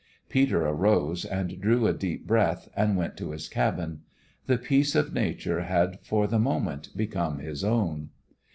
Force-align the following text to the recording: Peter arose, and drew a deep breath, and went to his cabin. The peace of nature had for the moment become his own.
Peter 0.29 0.65
arose, 0.65 1.25
and 1.25 1.61
drew 1.61 1.85
a 1.85 1.93
deep 1.93 2.25
breath, 2.25 2.67
and 2.75 2.97
went 2.97 3.15
to 3.15 3.29
his 3.29 3.47
cabin. 3.47 4.01
The 4.47 4.57
peace 4.57 4.95
of 4.95 5.13
nature 5.13 5.61
had 5.61 5.99
for 6.01 6.25
the 6.25 6.39
moment 6.39 6.89
become 6.97 7.37
his 7.37 7.63
own. 7.63 8.09